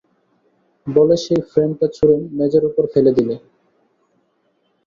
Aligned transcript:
বলে 0.87 1.15
সেই 1.23 1.41
ফ্রেমটা 1.49 1.87
ছুঁড়ে 1.95 2.15
মেজের 2.37 2.63
উপর 2.69 2.83
ফেলে 2.93 3.11
দিলে। 3.17 3.35